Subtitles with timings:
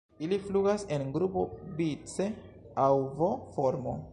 [0.27, 1.43] Ili flugas en grupo
[1.81, 2.27] vice
[2.87, 3.99] aŭ V-formo.